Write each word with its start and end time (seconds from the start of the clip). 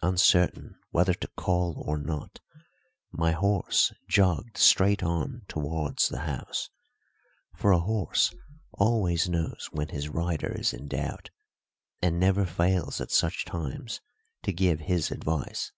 Uncertain 0.00 0.76
whether 0.92 1.12
to 1.12 1.26
call 1.36 1.82
or 1.84 1.98
not, 1.98 2.38
my 3.10 3.32
horse 3.32 3.92
jogged 4.06 4.56
straight 4.56 5.02
on 5.02 5.42
towards 5.48 6.08
the 6.08 6.20
house, 6.20 6.70
for 7.56 7.72
a 7.72 7.80
horse 7.80 8.32
always 8.74 9.28
knows 9.28 9.70
when 9.72 9.88
his 9.88 10.08
rider 10.08 10.52
is 10.56 10.72
in 10.72 10.86
doubt 10.86 11.30
and 12.00 12.20
never 12.20 12.46
fails 12.46 13.00
at 13.00 13.10
such 13.10 13.44
times 13.44 14.00
to 14.44 14.52
give 14.52 14.78
his 14.78 15.10
advice. 15.10 15.72